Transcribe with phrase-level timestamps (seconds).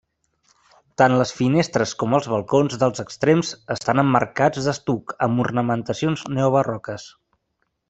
[1.01, 7.09] Tant les finestres com els balcons dels extrems estan emmarcats d'estuc amb ornamentacions neobarroques.